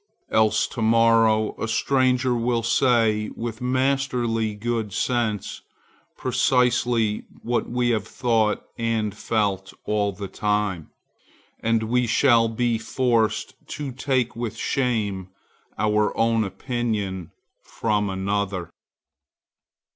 Else 0.31 0.65
to 0.69 0.81
morrow 0.81 1.53
a 1.61 1.67
stranger 1.67 2.33
will 2.33 2.63
say 2.63 3.29
with 3.35 3.61
masterly 3.61 4.55
good 4.55 4.93
sense 4.93 5.61
precisely 6.17 7.25
what 7.43 7.69
we 7.69 7.89
have 7.91 8.07
thought 8.07 8.63
and 8.79 9.15
felt 9.15 9.73
all 9.83 10.11
the 10.11 10.27
time, 10.27 10.89
and 11.59 11.83
we 11.83 12.07
shall 12.07 12.47
be 12.47 12.79
forced 12.79 13.53
to 13.67 13.91
take 13.91 14.35
with 14.35 14.57
shame 14.57 15.29
our 15.77 16.17
own 16.17 16.45
opinion 16.45 17.29
from 17.61 18.09
another. 18.09 18.71